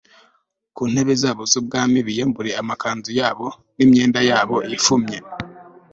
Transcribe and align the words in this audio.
ku 0.75 0.83
ntebe 0.91 1.13
zabo 1.21 1.43
z 1.51 1.53
ubwami 1.59 1.97
k 2.01 2.05
biyambure 2.07 2.51
amakanzu 2.61 3.11
yabo 3.19 3.47
n 3.77 3.79
imyenda 3.85 4.19
yabo 4.29 4.57
ifumye 4.77 5.17